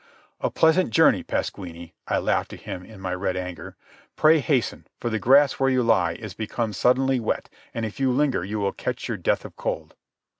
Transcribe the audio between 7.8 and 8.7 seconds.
if you linger you